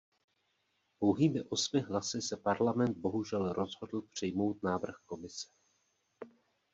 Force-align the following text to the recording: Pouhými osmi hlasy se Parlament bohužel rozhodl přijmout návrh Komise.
Pouhými 0.99 1.43
osmi 1.43 1.81
hlasy 1.81 2.21
se 2.21 2.37
Parlament 2.37 2.97
bohužel 2.97 3.53
rozhodl 3.53 4.01
přijmout 4.01 4.63
návrh 4.63 4.95
Komise. 5.05 5.47